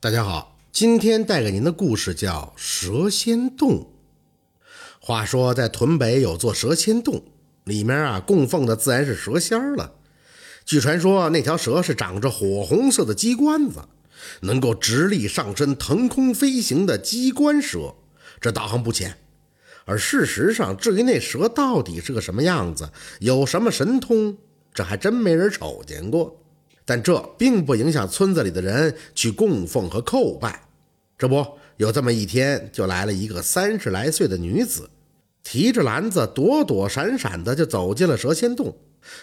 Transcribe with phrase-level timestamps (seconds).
[0.00, 3.80] 大家好，今天带给您的故事叫《蛇仙洞》。
[5.00, 7.20] 话说，在屯北有座蛇仙洞，
[7.64, 9.94] 里面啊供奉的自然是蛇仙了。
[10.64, 13.80] 据传说，那条蛇是长着火红色的鸡冠子，
[14.42, 17.96] 能够直立上身、腾空飞行的鸡冠蛇，
[18.40, 19.18] 这道行不浅。
[19.84, 22.88] 而事实上，至于那蛇到底是个什么样子，
[23.18, 24.38] 有什么神通，
[24.72, 26.40] 这还真没人瞅见过。
[26.88, 30.62] 但这并不影响村子里的人去供奉和叩拜。
[31.18, 34.88] 这不，有这么一天，就来了一个三十来岁的女子，
[35.42, 38.74] 提着篮子，躲躲闪闪的就走进了蛇仙洞。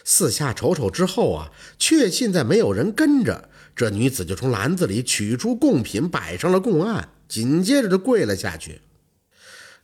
[0.03, 8.81] 四下瞅瞅之后啊，确信在没有人跟着，这女子就从篮子里取出贡品，摆上了供案，紧接着就跪了下去。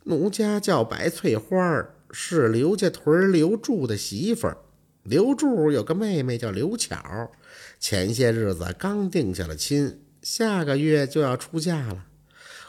[0.03, 4.57] 奴家叫白翠花，是刘家屯刘柱的媳妇儿。
[5.03, 7.31] 刘柱有个妹妹叫刘巧，
[7.79, 12.05] 前些日子刚定下了亲，下个月就要出嫁了。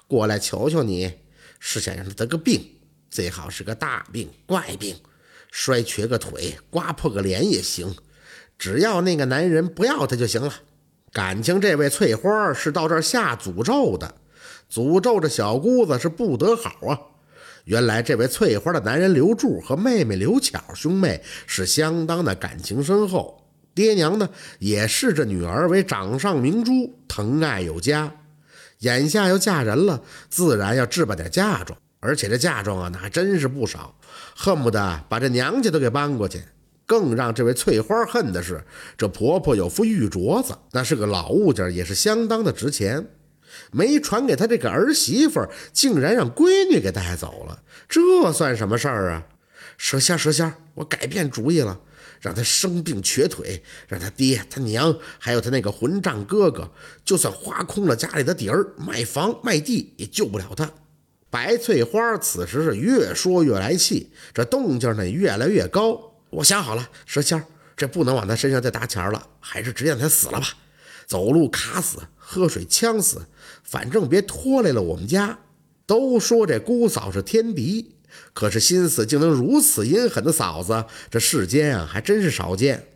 [0.06, 1.12] 过来求求你，
[1.60, 2.77] 是想让她得个病，
[3.10, 4.97] 最好是个大病、怪病，
[5.50, 7.94] 摔瘸个腿、刮破个脸也行，
[8.58, 10.55] 只要那个男人不要她就行了。
[11.12, 14.14] 感情这位翠花是到这儿下诅咒的，
[14.70, 17.11] 诅咒这小姑子是不得好啊。
[17.64, 28.12] 原来这位翠花的男人刘柱和妹妹刘巧兄妹是相当的感情深厚，爹娘呢也视这女儿为掌上明珠，疼爱有加。
[28.80, 33.94] 眼下要嫁人了，自然要置办点嫁妆，而且这嫁妆啊，那还真是不少，
[34.34, 36.42] 恨不得把这娘家都给搬过去。
[36.84, 38.60] 更让这位翠花恨的是，
[38.98, 43.06] 这婆婆有副玉镯子，那是个老物件，也是相当的值钱。
[43.70, 49.27] 没传给他这个儿媳妇，竟然让闺女给带走了，这算什么事儿啊？
[49.78, 51.81] 蛇仙蛇仙，我改变主意了，
[52.20, 56.70] 让他生病瘸腿，让他爹、他娘还有他那个混账哥哥，
[57.05, 60.70] 就算花空了家里的底儿，卖房卖地也救不了他。
[61.31, 65.99] 白翠花此时是越说越来气，这动静呢越来越高。
[66.31, 67.43] 我想好了，蛇仙，
[67.75, 70.47] 这不能往他身上再搭钱了，还是直接让他死了吧，
[71.06, 71.98] 走路卡死。
[72.24, 73.26] 喝水呛死，
[73.62, 75.38] 反正别拖累了我们家。
[75.84, 77.96] 都说这姑嫂是天敌，
[78.32, 82.86] 可是心思竟能如此阴狠的嫂子，这世间啊还真是少见。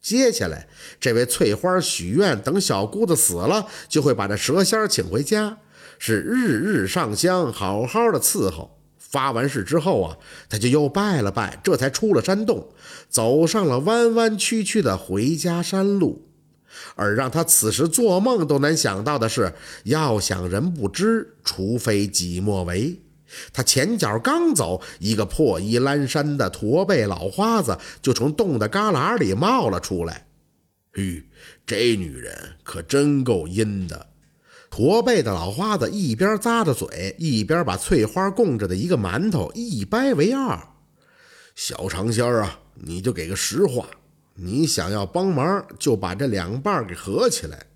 [0.00, 0.68] 接下来，
[1.00, 5.58] 这位翠花许愿，等小姑子死了，就会把这蛇仙请回家，
[5.98, 8.78] 是日日上香，好好的伺候。
[8.98, 10.16] 发完誓之后啊，
[10.48, 12.68] 他就又拜了拜，这才出了山洞，
[13.08, 16.25] 走上了弯弯曲曲的回家山路。
[16.94, 19.52] 而让他此时做梦都难想到的是，
[19.84, 23.00] 要想人不知，除非己莫为。
[23.52, 30.26] 他前脚刚走，一个破衣烂衫的驼背老花子就从洞的旮旯里冒了出来。
[30.94, 31.28] 吁，
[31.66, 34.06] 这女人可真够阴的！
[34.70, 40.58] 驼背的老花子一边咂着嘴，一边把翠花供着的一个馒头一掰为二。
[41.54, 43.86] 小长仙儿啊，你就给个实话。
[44.36, 47.66] 你想要帮忙，就把这两半给合起来。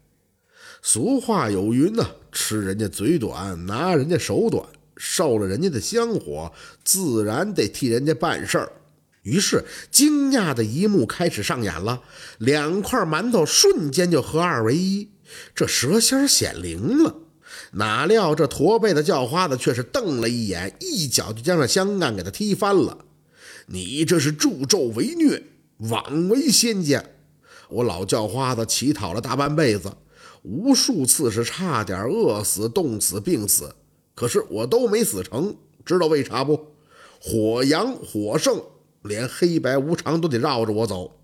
[0.83, 4.65] 俗话有云呢，吃人家嘴短，拿人家手短，
[4.97, 6.53] 受了人家的香火，
[6.85, 8.73] 自然得替人家办事儿。
[9.23, 12.03] 于是，惊讶的一幕开始上演了：
[12.39, 15.11] 两块馒头瞬间就合二为一，
[15.55, 17.17] 这蛇仙显灵了。
[17.73, 23.05] 哪料这驼背的叫花子却是瞪了一眼，一脚就将这香案给他踢翻了。
[23.67, 25.43] 你这是助纣为虐！
[25.89, 27.03] 枉为仙家，
[27.71, 29.91] 我老叫花子乞讨了大半辈子，
[30.43, 33.75] 无数次是差点饿死、冻死、病死，
[34.15, 35.57] 可是我都没死成。
[35.85, 36.67] 知道为啥不？
[37.19, 38.63] 火阳火盛，
[39.03, 41.19] 连黑白无常都得绕着我走。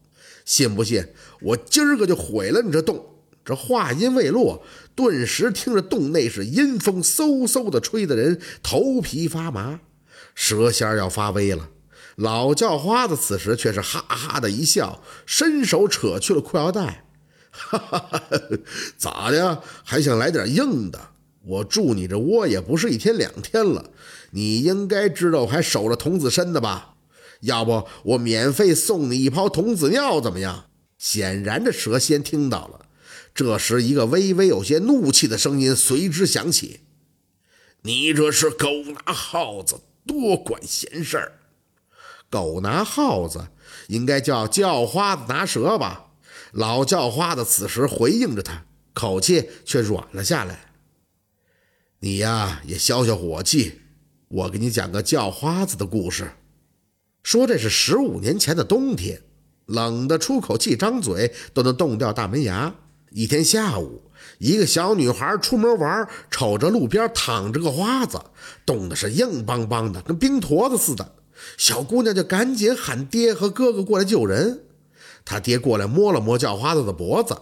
[0.44, 1.06] 信不信？
[1.42, 3.04] 我今儿个就毁了你这洞！
[3.44, 4.62] 这话音未落，
[4.94, 9.80] 顿时听着洞内是阴风嗖嗖的吹的人头皮发麻，
[10.34, 11.68] 蛇仙要发威了。
[12.16, 17.04] 老叫花子此时却是哈哈的一笑，伸手扯去了裤腰带。
[17.50, 18.40] 哈哈哈哈，
[18.96, 19.62] 咋的？
[19.84, 21.10] 还想来点硬的？
[21.44, 23.90] 我住你这窝也不是一天两天了，
[24.32, 26.94] 你应该知道我还守着童子身的吧？
[27.40, 30.64] 要不我免费送你一泡童子尿怎么样？
[30.98, 32.86] 显然这蛇仙听到了。
[33.34, 36.80] 这时，一个微微有些怒气的声音随之响起
[37.82, 38.66] ：“你这是狗
[39.04, 39.76] 拿耗子，
[40.06, 41.32] 多管闲事儿。”
[42.30, 43.48] 狗拿耗子，
[43.88, 46.06] 应该叫叫花子拿蛇吧？
[46.52, 48.64] 老叫花子此时回应着他，
[48.94, 50.72] 口气却软了下来。
[52.00, 53.80] 你呀，也消消火气。
[54.28, 56.32] 我给你讲个叫花子的故事。
[57.22, 59.22] 说这是十五年前的冬天，
[59.66, 62.74] 冷的出口气、张嘴都能冻掉大门牙。
[63.10, 64.02] 一天下午，
[64.38, 68.20] 一个小女孩出门玩，瞅着路边躺着个花子，
[68.64, 71.14] 冻得是硬邦邦的，跟冰坨子似的。
[71.56, 74.64] 小姑娘就赶紧喊爹和哥哥过来救人。
[75.24, 77.36] 她爹过来摸了摸叫花子的脖子，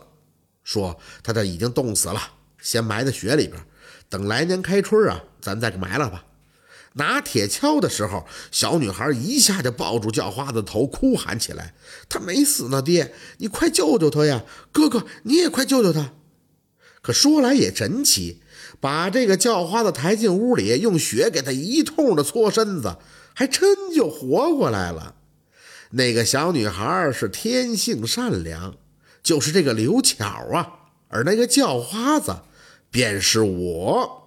[0.63, 2.21] 说：“他这已经冻死了，
[2.61, 3.61] 先埋在雪里边，
[4.09, 6.25] 等来年开春啊，咱再给埋了吧。”
[6.97, 11.75] 拿铁锹的时候，小女孩一下就抱住叫花子头，哭喊起来
[12.09, 14.45] ：“他没死呢，爹，你快救救他呀！
[14.73, 16.13] 哥哥，你也快救救他！”
[17.03, 18.41] 可说来也神奇，
[18.81, 22.97] 把这个叫花子抬进屋里，用血给他一通的搓身子，
[23.35, 25.15] 还真就活过来了。
[25.91, 28.75] 那个小女孩是天性善良，
[29.23, 30.73] 就是这个刘巧啊，
[31.09, 32.37] 而那个叫花子
[32.91, 34.23] 便是我。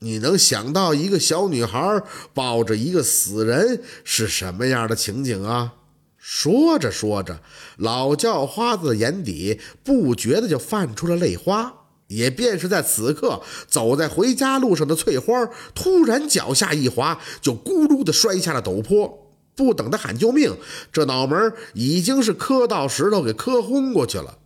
[0.00, 2.02] 你能想到一个小女孩
[2.34, 5.72] 抱着一个死人是什么样的情景啊？
[6.18, 7.40] 说着说着，
[7.78, 11.85] 老叫花子的眼底不觉得就泛出了泪花。
[12.08, 19.22] 也便是在此刻，走在回家路上的翠花突然脚下一滑，就咕噜的摔下了陡坡。
[19.54, 20.56] 不等他喊救命，
[20.92, 24.38] 这脑门已经是磕到石头给磕昏过去了。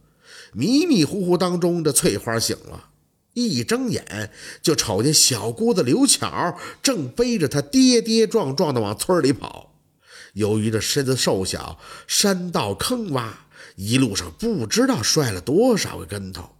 [0.52, 2.90] 迷迷糊糊当中，这翠花醒了，
[3.34, 4.30] 一睁眼
[4.62, 9.74] 就瞅见小姑子刘巧正背着她跌跌撞撞的往村里跑。
[10.34, 13.30] 由于这身子瘦小，山道坑洼，
[13.74, 16.50] 一路上不知道摔了多少个跟头。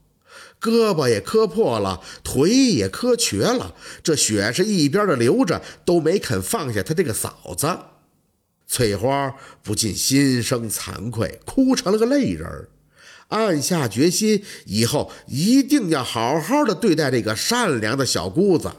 [0.61, 7.79] 胳膊也磕破了，腿也磕瘸了，这血是一边的流着，都没肯放下他这个嫂子。
[8.67, 12.69] 翠花不禁心生惭愧，哭成了个泪人
[13.29, 18.71] 暗下决心，以后一定要好好的对待这个善良的小姑子。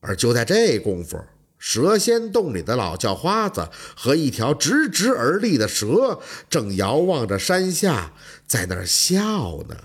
[0.00, 1.18] 而就在这功夫，
[1.58, 8.12] 蛇仙洞里的老叫花子和一条直直而立的蛇正遥望着山下，
[8.46, 9.76] 在那儿笑呢。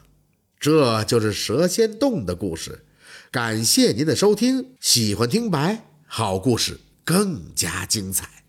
[0.64, 2.86] 这就是蛇仙洞的故事，
[3.30, 4.78] 感谢您的收听。
[4.80, 8.43] 喜欢听白，好故事更加精彩。